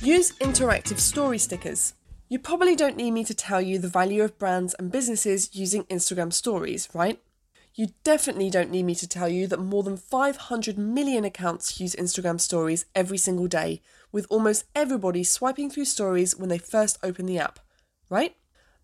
Use 0.00 0.32
interactive 0.38 0.98
story 0.98 1.36
stickers. 1.36 1.92
You 2.30 2.38
probably 2.38 2.74
don't 2.74 2.96
need 2.96 3.10
me 3.10 3.22
to 3.24 3.34
tell 3.34 3.60
you 3.60 3.78
the 3.78 3.88
value 3.88 4.22
of 4.22 4.38
brands 4.38 4.72
and 4.78 4.90
businesses 4.90 5.54
using 5.54 5.84
Instagram 5.84 6.32
stories, 6.32 6.88
right? 6.94 7.20
You 7.78 7.90
definitely 8.02 8.50
don't 8.50 8.72
need 8.72 8.86
me 8.86 8.96
to 8.96 9.06
tell 9.06 9.28
you 9.28 9.46
that 9.46 9.60
more 9.60 9.84
than 9.84 9.96
500 9.96 10.76
million 10.76 11.24
accounts 11.24 11.78
use 11.78 11.94
Instagram 11.94 12.40
stories 12.40 12.86
every 12.92 13.18
single 13.18 13.46
day, 13.46 13.82
with 14.10 14.26
almost 14.28 14.64
everybody 14.74 15.22
swiping 15.22 15.70
through 15.70 15.84
stories 15.84 16.34
when 16.34 16.48
they 16.48 16.58
first 16.58 16.98
open 17.04 17.26
the 17.26 17.38
app, 17.38 17.60
right? 18.10 18.34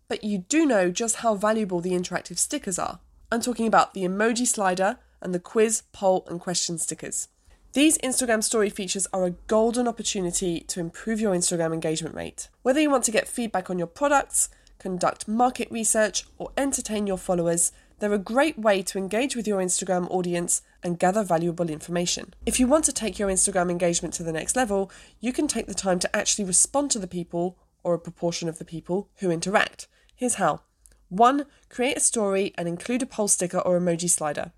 But 0.07 0.23
you 0.23 0.37
do 0.37 0.65
know 0.65 0.91
just 0.91 1.17
how 1.17 1.35
valuable 1.35 1.81
the 1.81 1.91
interactive 1.91 2.37
stickers 2.37 2.79
are. 2.79 3.01
I'm 3.33 3.41
talking 3.41 3.67
about 3.67 3.93
the 3.93 4.05
emoji 4.05 4.47
slider 4.47 4.97
and 5.21 5.35
the 5.35 5.41
quiz, 5.41 5.83
poll, 5.91 6.25
and 6.29 6.39
question 6.39 6.77
stickers. 6.77 7.27
These 7.73 7.97
Instagram 7.97 8.41
story 8.41 8.69
features 8.69 9.07
are 9.11 9.25
a 9.25 9.35
golden 9.47 9.89
opportunity 9.89 10.61
to 10.61 10.79
improve 10.79 11.19
your 11.19 11.35
Instagram 11.35 11.73
engagement 11.73 12.15
rate. 12.15 12.47
Whether 12.61 12.79
you 12.79 12.89
want 12.89 13.03
to 13.03 13.11
get 13.11 13.27
feedback 13.27 13.69
on 13.69 13.77
your 13.77 13.87
products, 13.87 14.47
conduct 14.79 15.27
market 15.27 15.69
research, 15.69 16.23
or 16.37 16.51
entertain 16.55 17.07
your 17.07 17.17
followers, 17.17 17.73
they're 17.99 18.13
a 18.13 18.17
great 18.17 18.57
way 18.57 18.81
to 18.83 18.97
engage 18.97 19.35
with 19.35 19.47
your 19.47 19.61
Instagram 19.61 20.09
audience 20.09 20.61
and 20.83 20.99
gather 20.99 21.23
valuable 21.23 21.69
information. 21.69 22.33
If 22.45 22.59
you 22.59 22.67
want 22.67 22.85
to 22.85 22.93
take 22.93 23.17
your 23.17 23.29
Instagram 23.29 23.71
engagement 23.71 24.13
to 24.15 24.23
the 24.23 24.33
next 24.33 24.55
level, 24.55 24.91
you 25.19 25.31
can 25.31 25.47
take 25.47 25.67
the 25.67 25.73
time 25.73 25.99
to 25.99 26.15
actually 26.15 26.45
respond 26.45 26.91
to 26.91 26.99
the 26.99 27.07
people 27.07 27.57
or 27.83 27.93
a 27.93 27.99
proportion 27.99 28.49
of 28.49 28.59
the 28.59 28.65
people 28.65 29.09
who 29.17 29.31
interact. 29.31 29.87
Here's 30.15 30.35
how 30.35 30.61
1. 31.09 31.45
Create 31.69 31.97
a 31.97 32.01
story 32.01 32.53
and 32.57 32.67
include 32.67 33.01
a 33.01 33.05
poll 33.05 33.27
sticker 33.27 33.59
or 33.59 33.79
emoji 33.79 34.09
slider. 34.09 34.51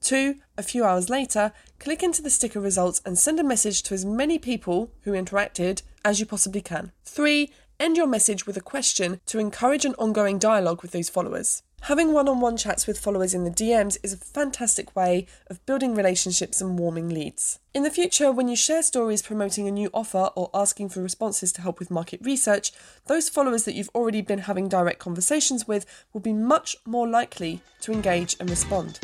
2. 0.00 0.36
A 0.58 0.62
few 0.62 0.84
hours 0.84 1.08
later, 1.08 1.52
click 1.78 2.02
into 2.02 2.22
the 2.22 2.30
sticker 2.30 2.60
results 2.60 3.00
and 3.06 3.18
send 3.18 3.38
a 3.38 3.44
message 3.44 3.82
to 3.84 3.94
as 3.94 4.04
many 4.04 4.38
people 4.38 4.90
who 5.02 5.12
interacted 5.12 5.82
as 6.04 6.18
you 6.18 6.26
possibly 6.26 6.60
can. 6.60 6.92
3. 7.04 7.50
End 7.82 7.96
your 7.96 8.06
message 8.06 8.46
with 8.46 8.56
a 8.56 8.60
question 8.60 9.20
to 9.26 9.40
encourage 9.40 9.84
an 9.84 9.96
ongoing 9.98 10.38
dialogue 10.38 10.82
with 10.82 10.92
those 10.92 11.08
followers. 11.08 11.64
Having 11.80 12.12
one 12.12 12.28
on 12.28 12.38
one 12.38 12.56
chats 12.56 12.86
with 12.86 12.96
followers 12.96 13.34
in 13.34 13.42
the 13.42 13.50
DMs 13.50 13.98
is 14.04 14.12
a 14.12 14.16
fantastic 14.16 14.94
way 14.94 15.26
of 15.48 15.66
building 15.66 15.96
relationships 15.96 16.60
and 16.60 16.78
warming 16.78 17.08
leads. 17.08 17.58
In 17.74 17.82
the 17.82 17.90
future, 17.90 18.30
when 18.30 18.46
you 18.46 18.54
share 18.54 18.84
stories 18.84 19.20
promoting 19.20 19.66
a 19.66 19.72
new 19.72 19.90
offer 19.92 20.30
or 20.36 20.48
asking 20.54 20.90
for 20.90 21.02
responses 21.02 21.50
to 21.54 21.62
help 21.62 21.80
with 21.80 21.90
market 21.90 22.20
research, 22.22 22.70
those 23.06 23.28
followers 23.28 23.64
that 23.64 23.74
you've 23.74 23.90
already 23.96 24.22
been 24.22 24.46
having 24.46 24.68
direct 24.68 25.00
conversations 25.00 25.66
with 25.66 25.84
will 26.12 26.20
be 26.20 26.32
much 26.32 26.76
more 26.86 27.08
likely 27.08 27.62
to 27.80 27.90
engage 27.90 28.36
and 28.38 28.48
respond. 28.48 29.00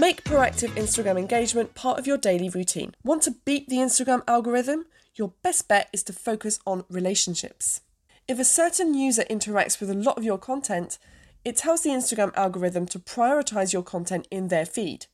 Make 0.00 0.24
proactive 0.24 0.70
Instagram 0.76 1.18
engagement 1.18 1.74
part 1.74 1.98
of 1.98 2.06
your 2.06 2.16
daily 2.16 2.48
routine. 2.48 2.94
Want 3.04 3.20
to 3.24 3.32
beat 3.44 3.68
the 3.68 3.76
Instagram 3.76 4.22
algorithm? 4.26 4.86
your 5.14 5.34
best 5.42 5.68
bet 5.68 5.90
is 5.92 6.02
to 6.04 6.14
focus 6.14 6.58
on 6.66 6.84
relationships. 6.88 7.82
If 8.26 8.38
a 8.38 8.44
certain 8.44 8.94
user 8.94 9.24
interacts 9.28 9.78
with 9.78 9.90
a 9.90 9.94
lot 9.94 10.16
of 10.16 10.24
your 10.24 10.38
content, 10.38 10.98
it 11.44 11.58
tells 11.58 11.82
the 11.82 11.90
Instagram 11.90 12.34
algorithm 12.34 12.86
to 12.86 12.98
prioritize 12.98 13.74
your 13.74 13.82
content 13.82 14.26
in 14.30 14.48
their 14.48 14.64
feed. 14.64 15.04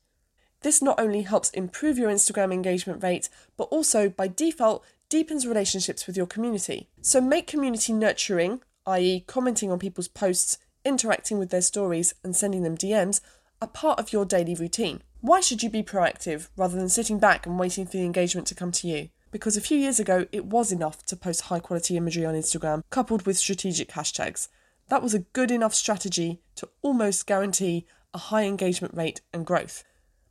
This 0.60 0.80
not 0.80 1.00
only 1.00 1.22
helps 1.22 1.50
improve 1.50 1.98
your 1.98 2.08
Instagram 2.08 2.54
engagement 2.54 3.02
rate, 3.02 3.28
but 3.56 3.64
also 3.64 4.08
by 4.08 4.28
default 4.28 4.84
deepens 5.08 5.48
relationships 5.48 6.06
with 6.06 6.16
your 6.16 6.26
community. 6.26 6.88
So 7.00 7.20
make 7.20 7.48
community 7.48 7.92
nurturing, 7.92 8.60
i.e., 8.86 9.24
commenting 9.26 9.72
on 9.72 9.80
people's 9.80 10.06
posts, 10.06 10.58
interacting 10.84 11.40
with 11.40 11.50
their 11.50 11.60
stories, 11.60 12.14
and 12.22 12.36
sending 12.36 12.62
them 12.62 12.78
DMs, 12.78 13.20
a 13.60 13.66
part 13.66 13.98
of 13.98 14.12
your 14.12 14.24
daily 14.24 14.54
routine. 14.54 15.02
Why 15.20 15.40
should 15.40 15.62
you 15.62 15.70
be 15.70 15.82
proactive 15.82 16.48
rather 16.56 16.76
than 16.76 16.88
sitting 16.88 17.18
back 17.18 17.46
and 17.46 17.58
waiting 17.58 17.86
for 17.86 17.92
the 17.92 18.04
engagement 18.04 18.46
to 18.48 18.54
come 18.54 18.72
to 18.72 18.86
you? 18.86 19.08
because 19.36 19.56
a 19.56 19.60
few 19.60 19.76
years 19.76 20.00
ago 20.00 20.26
it 20.32 20.46
was 20.46 20.72
enough 20.72 21.04
to 21.04 21.14
post 21.14 21.42
high 21.42 21.58
quality 21.58 21.94
imagery 21.96 22.24
on 22.24 22.34
Instagram 22.34 22.82
coupled 22.88 23.26
with 23.26 23.36
strategic 23.36 23.90
hashtags. 23.90 24.48
That 24.88 25.02
was 25.02 25.12
a 25.12 25.26
good 25.34 25.50
enough 25.50 25.74
strategy 25.74 26.40
to 26.54 26.70
almost 26.80 27.26
guarantee 27.26 27.86
a 28.14 28.18
high 28.18 28.44
engagement 28.44 28.94
rate 28.94 29.20
and 29.34 29.44
growth. 29.44 29.84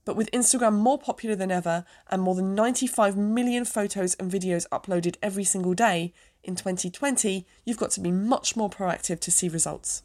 But 0.05 0.15
with 0.15 0.31
Instagram 0.31 0.73
more 0.73 0.97
popular 0.97 1.35
than 1.35 1.51
ever 1.51 1.85
and 2.09 2.21
more 2.21 2.33
than 2.33 2.55
95 2.55 3.15
million 3.15 3.63
photos 3.63 4.15
and 4.15 4.31
videos 4.31 4.67
uploaded 4.69 5.17
every 5.21 5.43
single 5.43 5.73
day, 5.75 6.13
in 6.43 6.55
2020, 6.55 7.45
you've 7.63 7.77
got 7.77 7.91
to 7.91 7.99
be 7.99 8.11
much 8.11 8.55
more 8.55 8.69
proactive 8.69 9.19
to 9.19 9.31
see 9.31 9.49
results. 9.49 10.03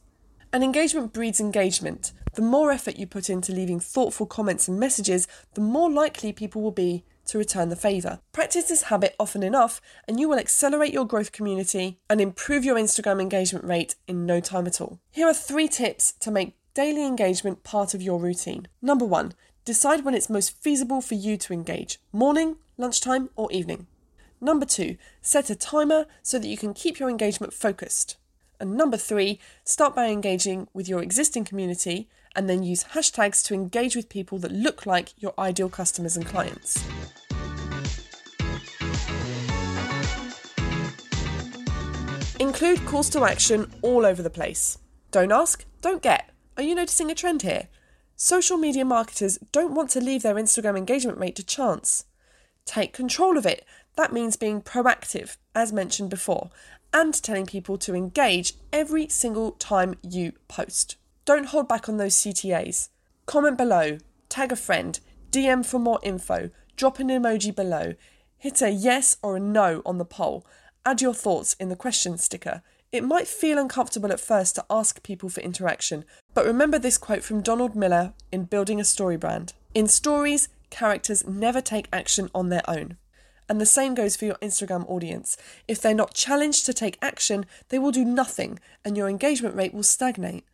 And 0.52 0.64
engagement 0.64 1.12
breeds 1.12 1.38
engagement. 1.38 2.12
The 2.34 2.42
more 2.42 2.70
effort 2.70 2.96
you 2.96 3.06
put 3.06 3.28
into 3.28 3.52
leaving 3.52 3.80
thoughtful 3.80 4.26
comments 4.26 4.68
and 4.68 4.78
messages, 4.78 5.26
the 5.54 5.60
more 5.60 5.90
likely 5.90 6.32
people 6.32 6.62
will 6.62 6.70
be 6.70 7.04
to 7.26 7.38
return 7.38 7.68
the 7.68 7.76
favour. 7.76 8.20
Practice 8.32 8.64
this 8.64 8.84
habit 8.84 9.14
often 9.18 9.42
enough, 9.42 9.80
and 10.06 10.18
you 10.18 10.28
will 10.28 10.38
accelerate 10.38 10.92
your 10.92 11.04
growth 11.04 11.32
community 11.32 11.98
and 12.08 12.20
improve 12.20 12.64
your 12.64 12.76
Instagram 12.76 13.20
engagement 13.20 13.64
rate 13.64 13.94
in 14.06 14.26
no 14.26 14.40
time 14.40 14.66
at 14.66 14.80
all. 14.80 15.00
Here 15.10 15.26
are 15.26 15.34
three 15.34 15.68
tips 15.68 16.12
to 16.20 16.30
make 16.30 16.56
daily 16.74 17.06
engagement 17.06 17.62
part 17.62 17.94
of 17.94 18.02
your 18.02 18.20
routine. 18.20 18.68
Number 18.80 19.04
one, 19.04 19.32
decide 19.64 20.04
when 20.04 20.14
it's 20.14 20.30
most 20.30 20.60
feasible 20.60 21.00
for 21.00 21.14
you 21.14 21.36
to 21.36 21.52
engage 21.52 21.98
morning, 22.12 22.56
lunchtime, 22.76 23.30
or 23.36 23.50
evening. 23.52 23.86
Number 24.40 24.64
two, 24.64 24.96
set 25.20 25.50
a 25.50 25.54
timer 25.54 26.06
so 26.22 26.38
that 26.38 26.48
you 26.48 26.56
can 26.56 26.74
keep 26.74 26.98
your 26.98 27.10
engagement 27.10 27.52
focused. 27.52 28.16
And 28.58 28.76
number 28.76 28.96
three, 28.96 29.38
start 29.64 29.94
by 29.94 30.06
engaging 30.06 30.68
with 30.72 30.88
your 30.88 31.02
existing 31.02 31.44
community 31.44 32.08
and 32.34 32.48
then 32.48 32.62
use 32.62 32.84
hashtags 32.84 33.44
to 33.44 33.54
engage 33.54 33.96
with 33.96 34.08
people 34.08 34.38
that 34.38 34.52
look 34.52 34.86
like 34.86 35.12
your 35.18 35.34
ideal 35.38 35.68
customers 35.68 36.16
and 36.16 36.26
clients. 36.26 36.84
Include 42.38 42.86
calls 42.86 43.10
to 43.10 43.24
action 43.24 43.70
all 43.82 44.06
over 44.06 44.22
the 44.22 44.30
place. 44.30 44.78
Don't 45.10 45.32
ask, 45.32 45.64
don't 45.82 46.02
get. 46.02 46.30
Are 46.56 46.62
you 46.62 46.74
noticing 46.74 47.10
a 47.10 47.14
trend 47.14 47.42
here? 47.42 47.68
Social 48.16 48.56
media 48.56 48.84
marketers 48.84 49.38
don't 49.52 49.74
want 49.74 49.90
to 49.90 50.00
leave 50.00 50.22
their 50.22 50.34
Instagram 50.34 50.76
engagement 50.76 51.18
rate 51.18 51.36
to 51.36 51.44
chance. 51.44 52.04
Take 52.64 52.92
control 52.92 53.36
of 53.36 53.46
it. 53.46 53.64
That 53.96 54.12
means 54.12 54.36
being 54.36 54.62
proactive, 54.62 55.36
as 55.54 55.72
mentioned 55.72 56.10
before, 56.10 56.50
and 56.92 57.14
telling 57.14 57.46
people 57.46 57.78
to 57.78 57.94
engage 57.94 58.54
every 58.72 59.08
single 59.08 59.52
time 59.52 59.96
you 60.02 60.32
post. 60.48 60.96
Don't 61.30 61.46
hold 61.46 61.68
back 61.68 61.88
on 61.88 61.96
those 61.96 62.16
CTAs. 62.16 62.88
Comment 63.24 63.56
below, 63.56 63.98
tag 64.28 64.50
a 64.50 64.56
friend, 64.56 64.98
DM 65.30 65.64
for 65.64 65.78
more 65.78 66.00
info, 66.02 66.50
drop 66.74 66.98
an 66.98 67.06
emoji 67.06 67.54
below, 67.54 67.94
hit 68.36 68.60
a 68.60 68.68
yes 68.68 69.16
or 69.22 69.36
a 69.36 69.40
no 69.40 69.80
on 69.86 69.98
the 69.98 70.04
poll, 70.04 70.44
Add 70.84 71.00
your 71.00 71.14
thoughts 71.14 71.54
in 71.60 71.68
the 71.68 71.76
question 71.76 72.18
sticker. 72.18 72.62
It 72.90 73.04
might 73.04 73.28
feel 73.28 73.58
uncomfortable 73.58 74.10
at 74.10 74.18
first 74.18 74.56
to 74.56 74.64
ask 74.68 75.04
people 75.04 75.28
for 75.28 75.40
interaction, 75.40 76.04
but 76.34 76.46
remember 76.46 76.80
this 76.80 76.98
quote 76.98 77.22
from 77.22 77.42
Donald 77.42 77.76
Miller 77.76 78.12
in 78.32 78.46
Building 78.46 78.80
a 78.80 78.84
Story 78.84 79.16
Brand. 79.16 79.52
In 79.72 79.86
stories, 79.86 80.48
characters 80.68 81.24
never 81.24 81.60
take 81.60 81.86
action 81.92 82.28
on 82.34 82.48
their 82.48 82.68
own. 82.68 82.96
And 83.48 83.60
the 83.60 83.66
same 83.66 83.94
goes 83.94 84.16
for 84.16 84.24
your 84.24 84.34
Instagram 84.42 84.84
audience. 84.90 85.36
If 85.68 85.80
they're 85.80 85.94
not 85.94 86.12
challenged 86.12 86.66
to 86.66 86.72
take 86.72 86.98
action, 87.00 87.46
they 87.68 87.78
will 87.78 87.92
do 87.92 88.04
nothing 88.04 88.58
and 88.84 88.96
your 88.96 89.08
engagement 89.08 89.54
rate 89.54 89.72
will 89.72 89.84
stagnate. 89.84 90.44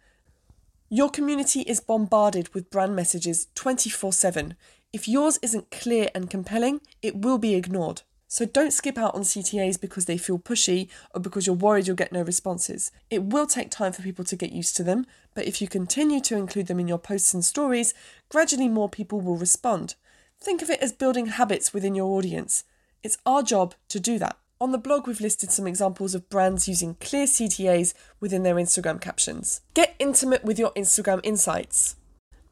Your 0.89 1.11
community 1.11 1.63
is 1.63 1.81
bombarded 1.81 2.55
with 2.55 2.71
brand 2.71 2.95
messages 2.95 3.49
24 3.57 4.13
7. 4.13 4.55
If 4.93 5.09
yours 5.09 5.37
isn't 5.43 5.73
clear 5.73 6.11
and 6.15 6.31
compelling, 6.31 6.81
it 7.03 7.17
will 7.17 7.39
be 7.39 7.57
ignored. 7.57 8.03
So 8.29 8.45
don't 8.45 8.73
skip 8.73 8.97
out 8.97 9.17
on 9.17 9.23
CTAs 9.23 9.81
because 9.81 10.05
they 10.05 10.17
feel 10.17 10.39
pushy 10.39 10.89
or 11.13 11.21
because 11.21 11.45
you're 11.45 11.57
worried 11.57 11.89
you'll 11.89 11.97
get 11.97 12.13
no 12.13 12.23
responses. 12.23 12.93
It 13.11 13.25
will 13.25 13.49
take 13.49 13.69
time 13.71 13.93
for 13.93 14.03
people 14.03 14.25
to 14.27 14.37
get 14.37 14.53
used 14.53 14.77
to 14.77 14.85
them, 14.85 15.07
but 15.35 15.47
if 15.47 15.61
you 15.61 15.67
continue 15.67 16.21
to 16.21 16.37
include 16.37 16.69
them 16.69 16.79
in 16.79 16.87
your 16.87 16.99
posts 16.99 17.35
and 17.35 17.45
stories, 17.45 17.93
gradually 18.29 18.69
more 18.69 18.89
people 18.89 19.21
will 19.21 19.37
respond. 19.37 19.97
Think 20.41 20.63
of 20.63 20.71
it 20.71 20.81
as 20.81 20.93
building 20.93 21.27
habits 21.27 21.75
within 21.75 21.97
your 21.97 22.17
audience. 22.17 22.63
It's 23.03 23.19
our 23.27 23.43
job 23.43 23.75
to 23.89 23.99
do 23.99 24.21
that. 24.21 24.37
On 24.59 24.73
the 24.73 24.79
blog, 24.79 25.07
we've 25.07 25.21
listed 25.21 25.51
some 25.51 25.67
examples 25.67 26.15
of 26.15 26.31
brands 26.31 26.67
using 26.67 26.95
clear 26.95 27.27
CTAs 27.27 27.93
within 28.21 28.43
their 28.43 28.55
Instagram 28.55 28.99
captions. 28.99 29.61
Get 29.75 29.95
intimate 29.99 30.45
with 30.45 30.59
your 30.59 30.71
Instagram 30.71 31.21
insights. 31.23 31.97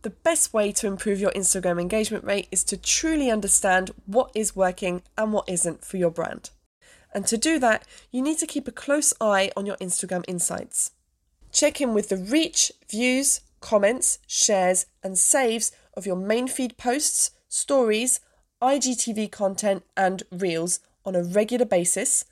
The 0.02 0.10
best 0.10 0.52
way 0.52 0.70
to 0.72 0.86
improve 0.86 1.18
your 1.18 1.30
Instagram 1.30 1.80
engagement 1.80 2.24
rate 2.24 2.48
is 2.52 2.62
to 2.64 2.76
truly 2.76 3.30
understand 3.30 3.90
what 4.04 4.30
is 4.34 4.54
working 4.54 5.02
and 5.16 5.32
what 5.32 5.48
isn't 5.48 5.82
for 5.82 5.96
your 5.96 6.10
brand. 6.10 6.50
And 7.14 7.26
to 7.26 7.38
do 7.38 7.58
that, 7.60 7.86
you 8.10 8.20
need 8.20 8.36
to 8.38 8.46
keep 8.46 8.68
a 8.68 8.72
close 8.72 9.14
eye 9.18 9.50
on 9.56 9.64
your 9.64 9.76
Instagram 9.76 10.24
insights. 10.28 10.90
Check 11.52 11.80
in 11.80 11.94
with 11.94 12.10
the 12.10 12.18
reach, 12.18 12.70
views, 12.90 13.40
comments, 13.60 14.18
shares, 14.26 14.84
and 15.02 15.18
saves 15.18 15.72
of 15.96 16.04
your 16.04 16.16
main 16.16 16.48
feed 16.48 16.76
posts, 16.76 17.30
stories, 17.48 18.20
IGTV 18.60 19.32
content, 19.32 19.84
and 19.96 20.22
reels 20.30 20.80
on 21.04 21.14
a 21.14 21.22
regular 21.22 21.64
basis, 21.64 22.24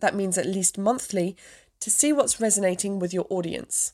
that 0.00 0.14
means 0.14 0.38
at 0.38 0.46
least 0.46 0.78
monthly, 0.78 1.36
to 1.80 1.90
see 1.90 2.12
what's 2.12 2.40
resonating 2.40 2.98
with 2.98 3.14
your 3.14 3.26
audience. 3.30 3.92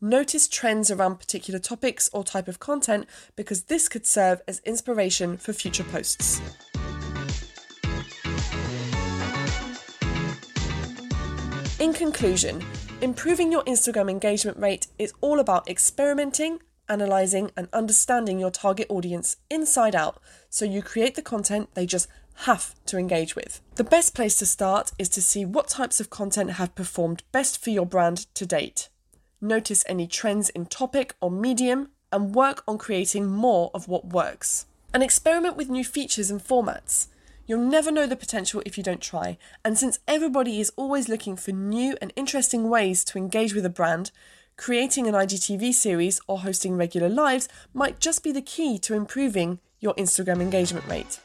Notice 0.00 0.48
trends 0.48 0.90
around 0.90 1.18
particular 1.18 1.58
topics 1.58 2.10
or 2.12 2.24
type 2.24 2.48
of 2.48 2.60
content 2.60 3.06
because 3.36 3.64
this 3.64 3.88
could 3.88 4.06
serve 4.06 4.42
as 4.46 4.60
inspiration 4.60 5.38
for 5.38 5.52
future 5.52 5.84
posts. 5.84 6.42
In 11.80 11.92
conclusion, 11.92 12.62
improving 13.00 13.50
your 13.50 13.64
Instagram 13.64 14.10
engagement 14.10 14.58
rate 14.58 14.86
is 14.98 15.12
all 15.20 15.40
about 15.40 15.68
experimenting, 15.68 16.60
analysing, 16.88 17.50
and 17.56 17.68
understanding 17.72 18.38
your 18.38 18.50
target 18.50 18.86
audience 18.88 19.36
inside 19.50 19.94
out 19.94 20.20
so 20.50 20.64
you 20.64 20.82
create 20.82 21.14
the 21.14 21.22
content 21.22 21.74
they 21.74 21.86
just 21.86 22.08
have 22.34 22.74
to 22.86 22.98
engage 22.98 23.36
with. 23.36 23.60
The 23.76 23.84
best 23.84 24.14
place 24.14 24.36
to 24.36 24.46
start 24.46 24.92
is 24.98 25.08
to 25.10 25.22
see 25.22 25.44
what 25.44 25.68
types 25.68 26.00
of 26.00 26.10
content 26.10 26.52
have 26.52 26.74
performed 26.74 27.22
best 27.32 27.62
for 27.62 27.70
your 27.70 27.86
brand 27.86 28.26
to 28.34 28.46
date. 28.46 28.88
Notice 29.40 29.84
any 29.88 30.06
trends 30.06 30.50
in 30.50 30.66
topic 30.66 31.14
or 31.20 31.30
medium 31.30 31.90
and 32.12 32.34
work 32.34 32.62
on 32.66 32.78
creating 32.78 33.26
more 33.26 33.70
of 33.74 33.88
what 33.88 34.06
works. 34.06 34.66
And 34.92 35.02
experiment 35.02 35.56
with 35.56 35.68
new 35.68 35.84
features 35.84 36.30
and 36.30 36.40
formats. 36.40 37.08
You'll 37.46 37.60
never 37.60 37.90
know 37.90 38.06
the 38.06 38.16
potential 38.16 38.62
if 38.64 38.78
you 38.78 38.84
don't 38.84 39.02
try, 39.02 39.36
and 39.64 39.76
since 39.76 39.98
everybody 40.08 40.60
is 40.60 40.72
always 40.76 41.10
looking 41.10 41.36
for 41.36 41.50
new 41.52 41.96
and 42.00 42.12
interesting 42.16 42.70
ways 42.70 43.04
to 43.04 43.18
engage 43.18 43.54
with 43.54 43.66
a 43.66 43.70
brand, 43.70 44.12
creating 44.56 45.06
an 45.06 45.14
IGTV 45.14 45.74
series 45.74 46.20
or 46.26 46.38
hosting 46.38 46.76
regular 46.76 47.08
lives 47.08 47.48
might 47.74 48.00
just 48.00 48.22
be 48.22 48.32
the 48.32 48.40
key 48.40 48.78
to 48.78 48.94
improving 48.94 49.58
your 49.78 49.94
Instagram 49.94 50.40
engagement 50.40 50.86
rate. 50.86 51.20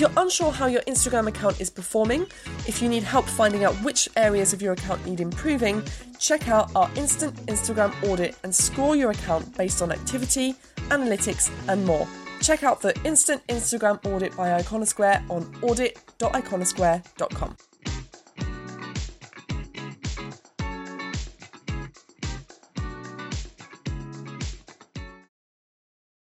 If 0.00 0.08
you're 0.08 0.22
unsure 0.22 0.50
how 0.50 0.64
your 0.64 0.80
Instagram 0.88 1.28
account 1.28 1.60
is 1.60 1.68
performing, 1.68 2.22
if 2.66 2.80
you 2.80 2.88
need 2.88 3.02
help 3.02 3.26
finding 3.26 3.64
out 3.64 3.74
which 3.84 4.08
areas 4.16 4.54
of 4.54 4.62
your 4.62 4.72
account 4.72 5.04
need 5.04 5.20
improving, 5.20 5.82
check 6.18 6.48
out 6.48 6.74
our 6.74 6.90
instant 6.96 7.36
Instagram 7.48 7.92
audit 8.08 8.34
and 8.42 8.54
score 8.54 8.96
your 8.96 9.10
account 9.10 9.54
based 9.58 9.82
on 9.82 9.92
activity, 9.92 10.54
analytics, 10.88 11.50
and 11.68 11.84
more. 11.84 12.08
Check 12.40 12.62
out 12.62 12.80
the 12.80 12.98
instant 13.04 13.46
Instagram 13.48 14.02
audit 14.06 14.34
by 14.34 14.58
Iconosquare 14.62 15.22
on 15.28 15.54
audit.iconosquare.com. 15.60 17.56